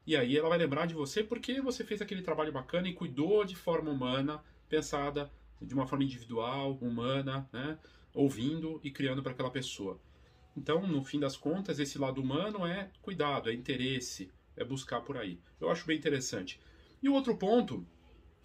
E 0.05 0.15
aí 0.15 0.37
ela 0.37 0.49
vai 0.49 0.57
lembrar 0.57 0.87
de 0.87 0.93
você 0.93 1.23
porque 1.23 1.61
você 1.61 1.83
fez 1.83 2.01
aquele 2.01 2.21
trabalho 2.21 2.51
bacana 2.51 2.87
e 2.87 2.93
cuidou 2.93 3.45
de 3.45 3.55
forma 3.55 3.91
humana, 3.91 4.43
pensada 4.67 5.31
de 5.61 5.73
uma 5.73 5.85
forma 5.85 6.03
individual, 6.03 6.73
humana, 6.81 7.47
né? 7.53 7.77
Ouvindo 8.13 8.79
e 8.83 8.89
criando 8.89 9.21
para 9.21 9.31
aquela 9.31 9.51
pessoa. 9.51 9.99
Então, 10.57 10.85
no 10.85 11.03
fim 11.03 11.19
das 11.19 11.37
contas, 11.37 11.79
esse 11.79 11.97
lado 11.97 12.19
humano 12.19 12.65
é 12.65 12.89
cuidado, 13.01 13.49
é 13.49 13.53
interesse, 13.53 14.31
é 14.57 14.63
buscar 14.65 15.01
por 15.01 15.17
aí. 15.17 15.39
Eu 15.59 15.69
acho 15.69 15.85
bem 15.85 15.97
interessante. 15.97 16.59
E 17.01 17.07
o 17.07 17.13
outro 17.13 17.37
ponto 17.37 17.85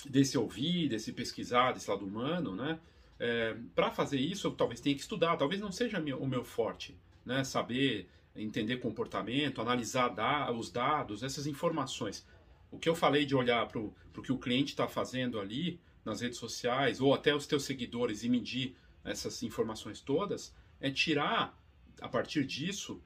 desse 0.05 0.37
ouvir, 0.37 0.89
desse 0.89 1.13
pesquisar, 1.13 1.73
desse 1.73 1.91
lado 1.91 2.07
humano, 2.07 2.55
né? 2.55 2.79
É, 3.19 3.57
para 3.75 3.91
fazer 3.91 4.21
isso, 4.21 4.47
eu 4.47 4.53
talvez 4.53 4.81
tenha 4.81 4.95
que 4.95 5.01
estudar, 5.01 5.37
talvez 5.37 5.61
não 5.61 5.73
seja 5.73 5.99
o 5.99 6.27
meu 6.27 6.45
forte, 6.45 6.97
né? 7.25 7.43
Saber 7.45 8.09
entender 8.37 8.79
comportamento, 8.79 9.61
analisar 9.61 10.09
da, 10.09 10.51
os 10.53 10.71
dados, 10.71 11.23
essas 11.23 11.47
informações. 11.47 12.27
O 12.71 12.79
que 12.79 12.89
eu 12.89 12.95
falei 12.95 13.25
de 13.25 13.35
olhar 13.35 13.67
para 13.67 13.81
o 13.81 14.23
que 14.23 14.33
o 14.33 14.39
cliente 14.39 14.73
está 14.73 14.87
fazendo 14.89 15.41
ali 15.41 15.81
nas 16.05 16.21
redes 16.21 16.39
sociais, 16.39 17.01
ou 17.01 17.15
até 17.15 17.35
os 17.35 17.47
teus 17.47 17.65
seguidores 17.65 18.23
e 18.23 18.29
medir 18.29 18.77
essas 19.05 19.43
informações 19.43 20.01
todas, 20.01 20.55
é 20.81 20.91
tirar 20.91 21.57
a 22.01 22.09
partir 22.09 22.45
disso, 22.45 23.01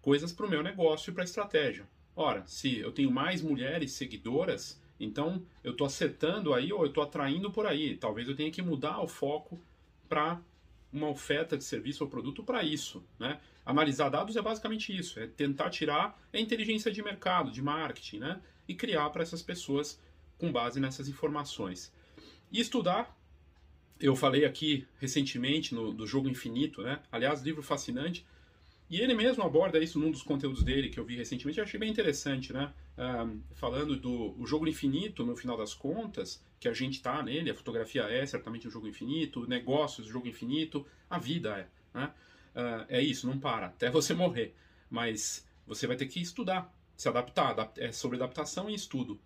coisas 0.00 0.32
para 0.32 0.46
o 0.46 0.50
meu 0.50 0.62
negócio 0.62 1.10
e 1.10 1.14
para 1.14 1.22
a 1.22 1.24
estratégia. 1.24 1.86
Ora, 2.16 2.44
se 2.46 2.78
eu 2.78 2.92
tenho 2.92 3.10
mais 3.10 3.42
mulheres 3.42 3.92
seguidoras, 3.92 4.80
então 4.98 5.42
eu 5.62 5.72
estou 5.72 5.86
acertando 5.86 6.52
aí 6.52 6.72
ou 6.72 6.80
eu 6.82 6.88
estou 6.88 7.02
atraindo 7.02 7.50
por 7.50 7.66
aí. 7.66 7.96
Talvez 7.96 8.28
eu 8.28 8.36
tenha 8.36 8.50
que 8.50 8.62
mudar 8.62 9.00
o 9.00 9.08
foco 9.08 9.60
para 10.08 10.40
uma 10.92 11.08
oferta 11.08 11.56
de 11.56 11.64
serviço 11.64 12.04
ou 12.04 12.10
produto 12.10 12.42
para 12.42 12.62
isso, 12.62 13.04
né? 13.18 13.40
Analisar 13.64 14.08
dados 14.08 14.36
é 14.36 14.42
basicamente 14.42 14.96
isso, 14.96 15.20
é 15.20 15.26
tentar 15.26 15.70
tirar 15.70 16.18
a 16.32 16.38
inteligência 16.38 16.90
de 16.90 17.02
mercado, 17.02 17.50
de 17.50 17.62
marketing, 17.62 18.18
né? 18.18 18.40
E 18.66 18.74
criar 18.74 19.10
para 19.10 19.22
essas 19.22 19.42
pessoas 19.42 20.00
com 20.38 20.50
base 20.50 20.80
nessas 20.80 21.08
informações. 21.08 21.92
E 22.50 22.60
estudar, 22.60 23.16
eu 24.00 24.16
falei 24.16 24.44
aqui 24.44 24.86
recentemente 24.98 25.74
no, 25.74 25.92
do 25.92 26.06
Jogo 26.06 26.28
Infinito, 26.28 26.82
né? 26.82 27.00
Aliás, 27.12 27.42
livro 27.42 27.62
fascinante. 27.62 28.26
E 28.88 29.00
ele 29.00 29.14
mesmo 29.14 29.44
aborda 29.44 29.78
isso 29.78 30.00
num 30.00 30.10
dos 30.10 30.22
conteúdos 30.22 30.64
dele 30.64 30.88
que 30.88 30.98
eu 30.98 31.04
vi 31.04 31.16
recentemente, 31.16 31.58
eu 31.58 31.64
achei 31.64 31.78
bem 31.78 31.90
interessante, 31.90 32.52
né? 32.52 32.72
Um, 32.98 33.40
falando 33.54 33.96
do 33.96 34.34
o 34.36 34.44
jogo 34.44 34.66
infinito, 34.66 35.24
no 35.24 35.36
final 35.36 35.56
das 35.56 35.72
contas, 35.72 36.42
que 36.60 36.68
a 36.68 36.74
gente 36.74 36.96
está 36.96 37.22
nele, 37.22 37.50
a 37.50 37.54
fotografia 37.54 38.02
é 38.02 38.24
certamente 38.26 38.68
um 38.68 38.70
jogo 38.70 38.86
infinito, 38.86 39.48
negócios, 39.48 40.06
jogo 40.06 40.28
infinito, 40.28 40.86
a 41.08 41.18
vida 41.18 41.56
é, 41.58 41.98
né? 41.98 42.12
Uh, 42.54 42.84
é 42.88 43.00
isso, 43.00 43.26
não 43.26 43.38
para, 43.38 43.68
até 43.68 43.88
você 43.90 44.12
morrer. 44.12 44.54
Mas 44.90 45.48
você 45.66 45.86
vai 45.86 45.96
ter 45.96 46.06
que 46.06 46.20
estudar, 46.20 46.70
se 46.96 47.08
adaptar, 47.08 47.72
é 47.78 47.90
sobre 47.90 48.18
adaptação 48.18 48.68
e 48.68 48.74
estudo. 48.74 49.18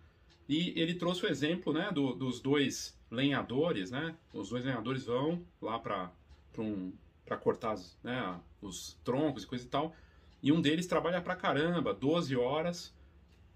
E 0.47 0.79
ele 0.79 0.93
trouxe 0.93 1.25
o 1.25 1.29
exemplo 1.29 1.73
né, 1.73 1.91
do, 1.91 2.13
dos 2.13 2.39
dois 2.39 2.97
lenhadores, 3.11 3.91
né? 3.91 4.15
Os 4.31 4.49
dois 4.49 4.63
lenhadores 4.63 5.03
vão 5.03 5.43
lá 5.61 5.77
para 5.77 6.11
um, 6.57 6.93
cortar 7.41 7.75
né, 8.03 8.39
os 8.61 8.97
troncos 9.03 9.43
e 9.43 9.47
coisa 9.47 9.65
e 9.65 9.67
tal. 9.67 9.93
E 10.41 10.51
um 10.51 10.61
deles 10.61 10.85
trabalha 10.85 11.19
pra 11.19 11.35
caramba, 11.35 11.93
12 11.93 12.35
horas, 12.35 12.93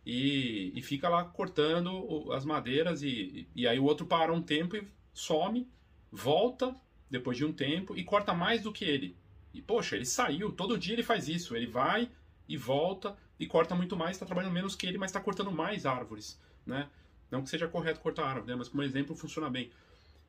e, 0.05 0.71
e 0.75 0.81
fica 0.81 1.09
lá 1.09 1.23
cortando 1.23 2.31
as 2.31 2.45
madeiras. 2.45 3.01
E, 3.01 3.47
e 3.55 3.67
aí 3.67 3.79
o 3.79 3.83
outro 3.83 4.05
para 4.05 4.33
um 4.33 4.41
tempo 4.41 4.75
e 4.75 4.87
some, 5.13 5.67
volta 6.11 6.75
depois 7.09 7.37
de 7.37 7.45
um 7.45 7.51
tempo 7.51 7.95
e 7.97 8.03
corta 8.03 8.33
mais 8.33 8.61
do 8.61 8.71
que 8.71 8.85
ele. 8.85 9.15
E 9.53 9.61
poxa, 9.61 9.95
ele 9.95 10.05
saiu, 10.05 10.51
todo 10.51 10.77
dia 10.77 10.93
ele 10.93 11.03
faz 11.03 11.27
isso. 11.27 11.55
Ele 11.55 11.67
vai 11.67 12.09
e 12.47 12.57
volta 12.57 13.15
e 13.39 13.45
corta 13.45 13.75
muito 13.75 13.95
mais, 13.95 14.15
está 14.15 14.25
trabalhando 14.25 14.53
menos 14.53 14.75
que 14.75 14.85
ele, 14.85 14.97
mas 14.97 15.11
está 15.11 15.19
cortando 15.19 15.51
mais 15.51 15.85
árvores 15.85 16.39
né? 16.69 16.87
Não 17.29 17.43
que 17.43 17.49
seja 17.49 17.67
correto 17.67 17.99
cortar 17.99 18.25
árvore, 18.25 18.47
né? 18.47 18.55
mas 18.55 18.69
como 18.69 18.83
exemplo 18.83 19.15
funciona 19.15 19.49
bem. 19.49 19.71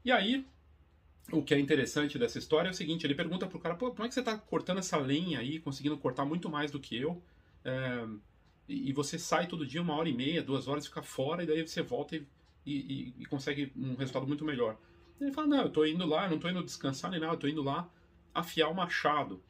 E 0.04 0.10
aí, 0.10 0.44
o 1.30 1.42
que 1.42 1.54
é 1.54 1.58
interessante 1.58 2.18
dessa 2.18 2.38
história 2.38 2.68
é 2.68 2.70
o 2.72 2.74
seguinte, 2.74 3.06
ele 3.06 3.14
pergunta 3.14 3.46
pro 3.46 3.60
cara, 3.60 3.74
pô, 3.74 3.90
como 3.90 4.04
é 4.04 4.08
que 4.08 4.14
você 4.14 4.20
está 4.20 4.36
cortando 4.36 4.78
essa 4.78 4.96
lenha 4.96 5.38
aí, 5.38 5.60
conseguindo 5.60 5.96
cortar 5.96 6.24
muito 6.24 6.48
mais 6.48 6.70
do 6.70 6.80
que 6.80 6.96
eu, 6.96 7.22
é, 7.64 8.06
e 8.72 8.92
você 8.92 9.18
sai 9.18 9.46
todo 9.46 9.66
dia 9.66 9.82
uma 9.82 9.94
hora 9.94 10.08
e 10.08 10.12
meia, 10.12 10.42
duas 10.42 10.68
horas, 10.68 10.86
fica 10.86 11.02
fora, 11.02 11.42
e 11.42 11.46
daí 11.46 11.66
você 11.66 11.82
volta 11.82 12.14
e, 12.16 12.24
e, 12.64 13.14
e 13.18 13.26
consegue 13.26 13.72
um 13.76 13.96
resultado 13.96 14.26
muito 14.26 14.44
melhor. 14.44 14.78
Ele 15.20 15.32
fala, 15.32 15.48
não, 15.48 15.60
eu 15.62 15.66
estou 15.66 15.86
indo 15.86 16.06
lá, 16.06 16.24
eu 16.24 16.30
não 16.30 16.36
estou 16.36 16.50
indo 16.50 16.62
descansar 16.62 17.10
nem 17.10 17.20
nada, 17.20 17.32
eu 17.32 17.36
estou 17.36 17.50
indo 17.50 17.62
lá 17.62 17.90
afiar 18.32 18.68
o 18.68 18.74
machado. 18.74 19.42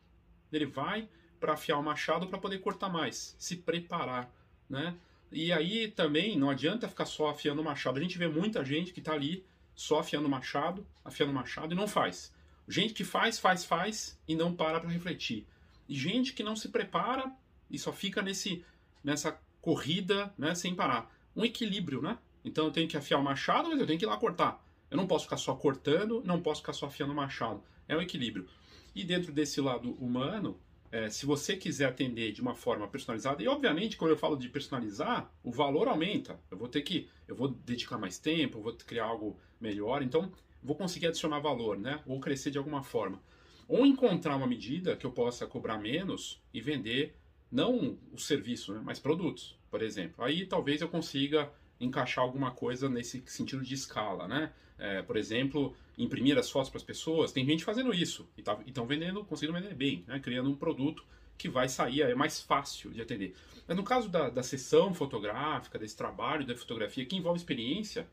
Ele 0.50 0.66
vai 0.66 1.08
para 1.38 1.52
afiar 1.52 1.78
o 1.78 1.82
machado 1.82 2.26
para 2.26 2.38
poder 2.38 2.58
cortar 2.58 2.88
mais, 2.88 3.36
se 3.38 3.56
preparar, 3.56 4.32
né? 4.68 4.96
E 5.30 5.52
aí 5.52 5.88
também 5.88 6.36
não 6.36 6.50
adianta 6.50 6.88
ficar 6.88 7.06
só 7.06 7.28
afiando 7.28 7.62
o 7.62 7.64
machado. 7.64 7.98
A 7.98 8.02
gente 8.02 8.18
vê 8.18 8.26
muita 8.26 8.64
gente 8.64 8.92
que 8.92 8.98
está 9.00 9.12
ali 9.12 9.44
só 9.74 10.00
afiando 10.00 10.26
o 10.26 10.30
machado, 10.30 10.84
afiando 11.04 11.30
o 11.30 11.34
machado 11.34 11.72
e 11.72 11.76
não 11.76 11.86
faz. 11.86 12.34
Gente 12.66 12.92
que 12.92 13.04
faz, 13.04 13.38
faz, 13.38 13.64
faz 13.64 14.18
e 14.26 14.34
não 14.34 14.54
para 14.54 14.80
para 14.80 14.90
refletir. 14.90 15.46
E 15.88 15.94
gente 15.94 16.32
que 16.32 16.42
não 16.42 16.56
se 16.56 16.68
prepara 16.68 17.32
e 17.70 17.78
só 17.78 17.92
fica 17.92 18.20
nesse, 18.20 18.64
nessa 19.02 19.38
corrida 19.60 20.32
né, 20.36 20.54
sem 20.54 20.74
parar. 20.74 21.14
Um 21.34 21.44
equilíbrio, 21.44 22.02
né? 22.02 22.18
Então 22.44 22.66
eu 22.66 22.70
tenho 22.70 22.88
que 22.88 22.96
afiar 22.96 23.20
o 23.20 23.22
machado, 23.22 23.68
mas 23.68 23.80
eu 23.80 23.86
tenho 23.86 23.98
que 23.98 24.04
ir 24.04 24.08
lá 24.08 24.16
cortar. 24.16 24.64
Eu 24.90 24.96
não 24.96 25.06
posso 25.06 25.24
ficar 25.24 25.36
só 25.36 25.54
cortando, 25.54 26.22
não 26.24 26.40
posso 26.40 26.60
ficar 26.60 26.72
só 26.72 26.86
afiando 26.86 27.12
o 27.12 27.16
machado. 27.16 27.62
É 27.86 27.96
um 27.96 28.00
equilíbrio. 28.00 28.46
E 28.94 29.04
dentro 29.04 29.32
desse 29.32 29.60
lado 29.60 29.92
humano, 29.94 30.58
é, 30.90 31.08
se 31.08 31.24
você 31.24 31.56
quiser 31.56 31.86
atender 31.86 32.32
de 32.32 32.42
uma 32.42 32.54
forma 32.54 32.88
personalizada, 32.88 33.42
e 33.42 33.46
obviamente 33.46 33.96
quando 33.96 34.10
eu 34.10 34.16
falo 34.16 34.36
de 34.36 34.48
personalizar, 34.48 35.30
o 35.44 35.52
valor 35.52 35.86
aumenta. 35.86 36.40
Eu 36.50 36.58
vou 36.58 36.68
ter 36.68 36.82
que, 36.82 37.08
eu 37.28 37.36
vou 37.36 37.48
dedicar 37.48 37.98
mais 37.98 38.18
tempo, 38.18 38.58
eu 38.58 38.62
vou 38.62 38.72
criar 38.74 39.04
algo 39.04 39.38
melhor, 39.60 40.02
então 40.02 40.32
vou 40.62 40.74
conseguir 40.74 41.06
adicionar 41.06 41.38
valor, 41.38 41.78
né? 41.78 42.00
Ou 42.06 42.18
crescer 42.18 42.50
de 42.50 42.58
alguma 42.58 42.82
forma. 42.82 43.22
Ou 43.68 43.86
encontrar 43.86 44.34
uma 44.34 44.48
medida 44.48 44.96
que 44.96 45.06
eu 45.06 45.12
possa 45.12 45.46
cobrar 45.46 45.78
menos 45.78 46.42
e 46.52 46.60
vender 46.60 47.16
não 47.50 47.98
o 48.12 48.18
serviço, 48.18 48.72
né, 48.72 48.80
mas 48.84 48.98
produtos, 48.98 49.56
por 49.70 49.82
exemplo. 49.82 50.24
Aí 50.24 50.46
talvez 50.46 50.80
eu 50.80 50.88
consiga 50.88 51.50
encaixar 51.80 52.22
alguma 52.22 52.50
coisa 52.50 52.88
nesse 52.88 53.22
sentido 53.26 53.62
de 53.62 53.74
escala, 53.74 54.28
né? 54.28 54.52
É, 54.78 55.02
por 55.02 55.16
exemplo, 55.16 55.74
imprimir 55.98 56.38
as 56.38 56.50
fotos 56.50 56.70
para 56.70 56.78
as 56.78 56.82
pessoas. 56.82 57.32
Tem 57.32 57.44
gente 57.44 57.64
fazendo 57.64 57.92
isso 57.92 58.28
e 58.36 58.42
tá, 58.42 58.58
estão 58.66 58.86
vendendo, 58.86 59.24
conseguindo 59.24 59.58
vender 59.58 59.74
bem, 59.74 60.04
né? 60.06 60.18
criando 60.18 60.48
um 60.48 60.56
produto 60.56 61.04
que 61.36 61.48
vai 61.48 61.68
sair, 61.68 62.02
é 62.02 62.14
mais 62.14 62.40
fácil 62.40 62.90
de 62.90 63.00
atender. 63.00 63.34
Mas 63.66 63.76
no 63.76 63.82
caso 63.82 64.08
da, 64.08 64.28
da 64.28 64.42
sessão 64.42 64.92
fotográfica, 64.94 65.78
desse 65.78 65.96
trabalho 65.96 66.46
da 66.46 66.54
fotografia 66.54 67.04
que 67.04 67.16
envolve 67.16 67.38
experiência, 67.38 68.06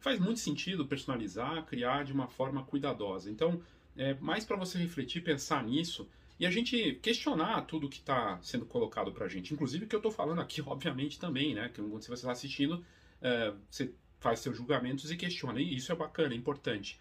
faz 0.00 0.18
muito 0.18 0.40
sentido 0.40 0.86
personalizar, 0.86 1.64
criar 1.64 2.04
de 2.04 2.12
uma 2.12 2.26
forma 2.26 2.62
cuidadosa. 2.64 3.30
Então, 3.30 3.60
é 3.96 4.14
mais 4.14 4.44
para 4.44 4.56
você 4.56 4.76
refletir, 4.78 5.22
pensar 5.22 5.62
nisso 5.64 6.08
e 6.38 6.46
a 6.46 6.50
gente 6.50 6.94
questionar 6.96 7.62
tudo 7.62 7.88
que 7.88 7.98
está 7.98 8.38
sendo 8.42 8.66
colocado 8.66 9.12
para 9.12 9.26
a 9.26 9.28
gente. 9.28 9.54
Inclusive 9.54 9.84
o 9.84 9.88
que 9.88 9.94
eu 9.94 10.00
estou 10.00 10.10
falando 10.10 10.40
aqui, 10.40 10.60
obviamente, 10.66 11.18
também, 11.18 11.54
né? 11.54 11.70
Que 11.72 11.80
se 11.80 12.08
você 12.08 12.12
está 12.12 12.32
assistindo, 12.32 12.84
é, 13.22 13.52
você 13.70 13.92
faz 14.18 14.40
seus 14.40 14.56
julgamentos 14.56 15.10
e 15.10 15.16
questiona. 15.16 15.60
E 15.60 15.76
isso 15.76 15.92
é 15.92 15.94
bacana, 15.94 16.34
é 16.34 16.36
importante. 16.36 16.98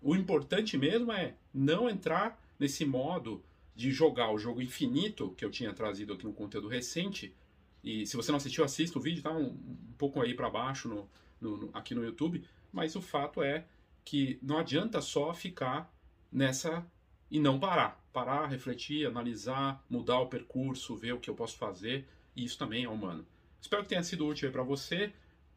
O 0.00 0.14
importante 0.14 0.78
mesmo 0.78 1.10
é 1.10 1.34
não 1.52 1.88
entrar 1.88 2.40
nesse 2.58 2.84
modo 2.84 3.42
de 3.74 3.90
jogar 3.90 4.32
o 4.32 4.38
jogo 4.38 4.62
infinito 4.62 5.34
que 5.36 5.44
eu 5.44 5.50
tinha 5.50 5.72
trazido 5.72 6.12
aqui 6.12 6.24
no 6.24 6.32
conteúdo 6.32 6.68
recente. 6.68 7.34
E 7.82 8.06
se 8.06 8.16
você 8.16 8.30
não 8.30 8.36
assistiu, 8.36 8.64
assista 8.64 8.98
o 8.98 9.02
vídeo, 9.02 9.22
tá 9.22 9.32
um, 9.32 9.46
um 9.46 9.94
pouco 9.96 10.20
aí 10.20 10.34
para 10.34 10.50
baixo 10.50 10.88
no, 10.88 11.08
no, 11.40 11.56
no, 11.56 11.70
aqui 11.72 11.94
no 11.94 12.04
YouTube. 12.04 12.44
Mas 12.72 12.94
o 12.94 13.00
fato 13.00 13.42
é 13.42 13.64
que 14.04 14.38
não 14.42 14.58
adianta 14.58 15.00
só 15.00 15.34
ficar 15.34 15.92
nessa 16.30 16.86
e 17.30 17.38
não 17.38 17.58
parar. 17.58 18.02
Parar, 18.12 18.46
refletir, 18.46 19.06
analisar, 19.06 19.82
mudar 19.88 20.18
o 20.20 20.26
percurso, 20.26 20.96
ver 20.96 21.12
o 21.12 21.18
que 21.18 21.30
eu 21.30 21.34
posso 21.34 21.56
fazer. 21.56 22.06
E 22.34 22.44
isso 22.44 22.58
também 22.58 22.84
é 22.84 22.88
humano. 22.88 23.24
Espero 23.60 23.82
que 23.82 23.88
tenha 23.88 24.02
sido 24.02 24.26
útil 24.26 24.50
para 24.50 24.62
você. 24.62 25.12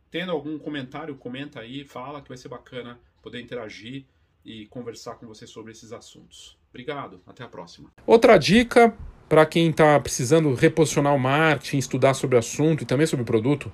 Tendo 0.09 0.31
algum 0.31 0.59
comentário, 0.59 1.15
comenta 1.15 1.59
aí, 1.59 1.85
fala 1.85 2.21
que 2.21 2.27
vai 2.27 2.37
ser 2.37 2.49
bacana 2.49 2.99
poder 3.21 3.41
interagir 3.41 4.05
e 4.43 4.65
conversar 4.67 5.15
com 5.15 5.25
você 5.25 5.47
sobre 5.47 5.71
esses 5.71 5.93
assuntos. 5.93 6.57
Obrigado, 6.69 7.21
até 7.25 7.43
a 7.43 7.47
próxima. 7.47 7.89
Outra 8.05 8.37
dica 8.37 8.95
para 9.31 9.45
quem 9.45 9.69
está 9.69 9.97
precisando 9.97 10.53
reposicionar 10.53 11.15
o 11.15 11.19
marketing, 11.19 11.77
estudar 11.77 12.13
sobre 12.13 12.35
o 12.35 12.39
assunto 12.39 12.81
e 12.81 12.85
também 12.85 13.07
sobre 13.07 13.23
o 13.23 13.25
produto, 13.25 13.71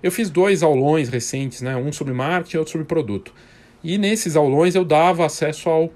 eu 0.00 0.12
fiz 0.12 0.30
dois 0.30 0.62
aulões 0.62 1.08
recentes, 1.08 1.62
né? 1.62 1.76
um 1.76 1.90
sobre 1.90 2.14
marketing 2.14 2.56
e 2.56 2.58
outro 2.58 2.72
sobre 2.72 2.86
produto. 2.86 3.34
E 3.82 3.98
nesses 3.98 4.36
aulões 4.36 4.76
eu 4.76 4.84
dava 4.84 5.26
acesso 5.26 5.68
ao 5.68 5.92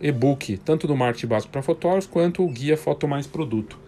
e-book, 0.00 0.58
tanto 0.58 0.86
do 0.86 0.96
marketing 0.96 1.26
básico 1.26 1.52
para 1.52 1.62
fotógrafos 1.62 2.06
quanto 2.06 2.44
o 2.44 2.48
guia 2.48 2.76
Foto 2.76 3.06
Mais 3.08 3.26
Produto. 3.26 3.78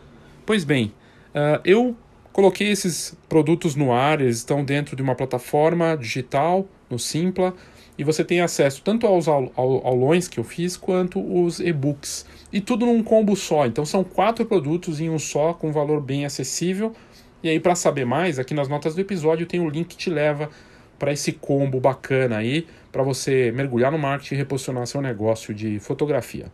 Pois 0.47 0.65
bem, 0.65 0.93
uh, 1.35 1.61
eu 1.65 1.97
Coloquei 2.39 2.71
esses 2.71 3.19
produtos 3.29 3.75
no 3.75 3.93
ar, 3.93 4.21
eles 4.21 4.37
estão 4.37 4.65
dentro 4.65 4.95
de 4.95 5.03
uma 5.03 5.17
plataforma 5.17 5.97
digital, 5.97 6.69
no 6.89 6.97
Simpla, 6.97 7.53
e 7.99 8.05
você 8.05 8.23
tem 8.23 8.41
acesso 8.41 8.81
tanto 8.85 9.09
aos 9.09 9.27
aulões 9.27 10.29
que 10.29 10.39
eu 10.39 10.45
fiz 10.45 10.77
quanto 10.77 11.21
os 11.21 11.59
e-books. 11.59 12.25
E 12.53 12.61
tudo 12.61 12.87
num 12.87 13.03
combo 13.03 13.35
só. 13.35 13.67
Então 13.67 13.85
são 13.85 14.05
quatro 14.05 14.47
produtos 14.47 15.01
em 15.01 15.11
um 15.11 15.19
só, 15.19 15.53
com 15.53 15.73
valor 15.73 16.01
bem 16.01 16.25
acessível. 16.25 16.93
E 17.43 17.49
aí, 17.49 17.59
para 17.59 17.75
saber 17.75 18.07
mais, 18.07 18.39
aqui 18.39 18.55
nas 18.55 18.69
notas 18.69 18.95
do 18.95 19.01
episódio 19.01 19.45
tem 19.45 19.59
um 19.59 19.69
link 19.69 19.89
que 19.89 19.97
te 19.97 20.09
leva 20.09 20.49
para 20.97 21.13
esse 21.13 21.33
combo 21.33 21.81
bacana 21.81 22.37
aí, 22.37 22.69
para 22.99 23.05
você 23.05 23.53
mergulhar 23.53 23.93
no 23.93 23.99
marketing 23.99 24.35
e 24.35 24.39
reposicionar 24.39 24.85
seu 24.85 25.01
negócio 25.01 25.55
de 25.55 25.79
fotografia. 25.79 26.51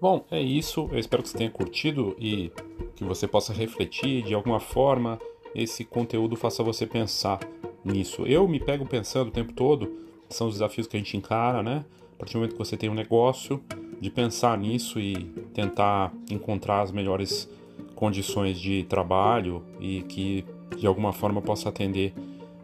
Bom, 0.00 0.24
é 0.30 0.40
isso. 0.40 0.88
Eu 0.92 1.00
espero 1.00 1.24
que 1.24 1.30
você 1.30 1.36
tenha 1.36 1.50
curtido 1.50 2.14
e 2.16 2.52
que 2.94 3.02
você 3.02 3.26
possa 3.26 3.52
refletir 3.52 4.22
de 4.22 4.32
alguma 4.32 4.60
forma. 4.60 5.18
Esse 5.52 5.84
conteúdo 5.84 6.36
faça 6.36 6.62
você 6.62 6.86
pensar 6.86 7.40
nisso. 7.84 8.24
Eu 8.24 8.46
me 8.46 8.60
pego 8.60 8.86
pensando 8.86 9.28
o 9.28 9.32
tempo 9.32 9.52
todo, 9.52 10.03
são 10.28 10.48
os 10.48 10.54
desafios 10.54 10.86
que 10.86 10.96
a 10.96 11.00
gente 11.00 11.16
encara, 11.16 11.62
né? 11.62 11.84
A 12.14 12.16
partir 12.16 12.34
do 12.34 12.38
momento 12.38 12.52
que 12.52 12.58
você 12.58 12.76
tem 12.76 12.88
um 12.88 12.94
negócio, 12.94 13.62
de 14.00 14.10
pensar 14.10 14.56
nisso 14.58 15.00
e 15.00 15.14
tentar 15.54 16.12
encontrar 16.30 16.82
as 16.82 16.92
melhores 16.92 17.48
condições 17.94 18.60
de 18.60 18.84
trabalho 18.84 19.62
e 19.80 20.02
que 20.02 20.44
de 20.76 20.86
alguma 20.86 21.12
forma 21.12 21.40
possa 21.40 21.68
atender 21.68 22.12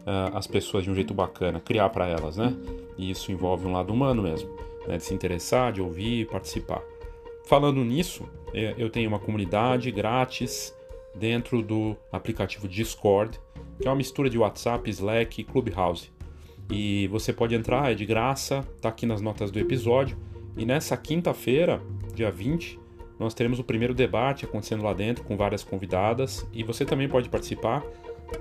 uh, 0.01 0.35
as 0.35 0.45
pessoas 0.45 0.83
de 0.83 0.91
um 0.91 0.95
jeito 0.95 1.13
bacana, 1.13 1.59
criar 1.59 1.89
para 1.89 2.07
elas, 2.07 2.37
né? 2.37 2.55
E 2.97 3.09
isso 3.09 3.31
envolve 3.31 3.65
um 3.65 3.71
lado 3.71 3.93
humano 3.93 4.21
mesmo. 4.21 4.49
né, 4.87 4.97
de 4.97 5.03
se 5.03 5.13
interessar, 5.13 5.71
de 5.71 5.81
ouvir, 5.81 6.27
participar. 6.27 6.81
Falando 7.45 7.83
nisso, 7.83 8.27
é, 8.53 8.73
eu 8.77 8.89
tenho 8.89 9.07
uma 9.07 9.19
comunidade 9.19 9.91
grátis 9.91 10.75
dentro 11.15 11.61
do 11.61 11.95
aplicativo 12.11 12.67
Discord, 12.67 13.39
que 13.79 13.87
é 13.87 13.89
uma 13.89 13.97
mistura 13.97 14.29
de 14.29 14.37
WhatsApp, 14.37 14.89
Slack 14.89 15.41
e 15.41 15.43
Clubhouse. 15.43 16.11
E 16.71 17.07
você 17.07 17.33
pode 17.33 17.53
entrar, 17.53 17.91
é 17.91 17.93
de 17.93 18.05
graça, 18.05 18.65
tá 18.79 18.87
aqui 18.87 19.05
nas 19.05 19.21
notas 19.21 19.51
do 19.51 19.59
episódio. 19.59 20.17
E 20.55 20.65
nessa 20.65 20.95
quinta-feira, 20.95 21.81
dia 22.15 22.31
20, 22.31 22.79
nós 23.19 23.33
teremos 23.33 23.59
o 23.59 23.63
primeiro 23.63 23.93
debate 23.93 24.45
acontecendo 24.45 24.83
lá 24.83 24.93
dentro 24.93 25.23
com 25.25 25.35
várias 25.35 25.63
convidadas 25.63 26.47
e 26.53 26.63
você 26.63 26.85
também 26.85 27.09
pode 27.09 27.27
participar 27.27 27.83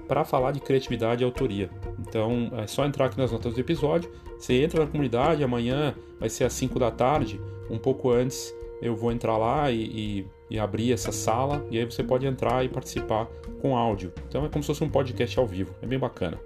para 0.07 0.25
falar 0.25 0.53
de 0.53 0.61
criatividade 0.61 1.23
e 1.23 1.25
autoria. 1.25 1.69
Então 1.99 2.51
é 2.57 2.67
só 2.69 2.87
entrar 2.87 3.07
aqui 3.07 3.19
nas 3.19 3.33
notas 3.33 3.53
do 3.53 3.61
episódio. 3.61 4.11
Você 4.39 4.63
entra 4.63 4.85
na 4.85 4.87
comunidade, 4.87 5.43
amanhã 5.43 5.95
vai 6.19 6.29
ser 6.29 6.45
às 6.45 6.53
5 6.53 6.79
da 6.79 6.91
tarde, 6.91 7.41
um 7.69 7.79
pouco 7.79 8.11
antes 8.11 8.55
eu 8.81 8.97
vou 8.97 9.13
entrar 9.13 9.37
lá 9.37 9.71
e, 9.71 9.83
e, 9.83 10.27
e, 10.49 10.59
abrir 10.59 10.93
essa 10.93 11.13
sala 11.13 11.67
e 11.71 11.79
aí 11.79 11.85
você 11.85 12.03
pode 12.03 12.27
entrar 12.27 12.65
e 12.65 12.69
participar 12.69 13.27
com 13.61 13.77
áudio. 13.77 14.13
Então 14.29 14.47
é 14.47 14.49
como 14.49 14.63
se 14.63 14.69
fosse 14.69 14.83
um 14.83 14.89
podcast 14.89 15.39
ao 15.39 15.47
vivo, 15.47 15.75
é 15.83 15.87
bem 15.87 15.99
bacana. 15.99 16.39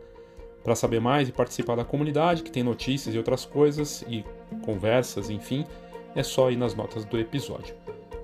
Para 0.64 0.74
saber 0.74 1.00
mais 1.00 1.28
e 1.28 1.32
participar 1.32 1.76
da 1.76 1.84
comunidade, 1.84 2.42
que 2.42 2.50
tem 2.50 2.62
notícias 2.62 3.14
e 3.14 3.18
outras 3.18 3.44
coisas 3.44 4.02
e 4.08 4.24
conversas, 4.62 5.28
enfim, 5.28 5.66
é 6.16 6.22
só 6.22 6.50
ir 6.50 6.56
nas 6.56 6.74
notas 6.74 7.04
do 7.04 7.18
episódio. 7.18 7.74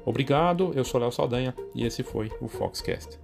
Obrigado, 0.06 0.72
eu 0.74 0.84
sou 0.84 0.98
Léo 0.98 1.12
Saldanha 1.12 1.54
e 1.74 1.84
esse 1.84 2.02
foi 2.02 2.32
o 2.40 2.48
Foxcast. 2.48 3.18